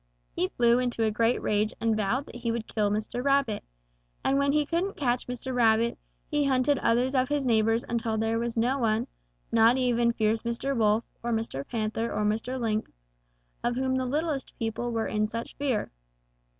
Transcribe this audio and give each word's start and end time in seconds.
He 0.35 0.47
flew 0.47 0.79
into 0.79 1.03
a 1.03 1.11
great 1.11 1.39
rage 1.43 1.75
and 1.79 1.95
vowed 1.95 2.25
that 2.25 2.37
he 2.37 2.51
would 2.51 2.65
kill 2.65 2.89
Mr. 2.89 3.23
Rabbit, 3.23 3.63
and 4.23 4.39
when 4.39 4.51
he 4.51 4.65
couldn't 4.65 4.97
catch 4.97 5.27
Mr. 5.27 5.53
Rabbit, 5.53 5.95
he 6.27 6.43
hunted 6.45 6.79
others 6.79 7.13
of 7.13 7.29
his 7.29 7.45
neighbors 7.45 7.85
until 7.87 8.17
there 8.17 8.39
was 8.39 8.57
no 8.57 8.79
one, 8.79 9.05
not 9.51 9.77
even 9.77 10.11
fierce 10.11 10.41
Mr. 10.41 10.75
Wolf 10.75 11.03
or 11.21 11.31
Mr. 11.31 11.63
Panther 11.67 12.11
or 12.11 12.25
Mr. 12.25 12.59
Lynx, 12.59 12.91
of 13.63 13.75
whom 13.75 13.93
the 13.93 14.05
littlest 14.07 14.57
people 14.57 14.89
were 14.91 15.05
in 15.05 15.27
such 15.27 15.55
fear. 15.57 15.91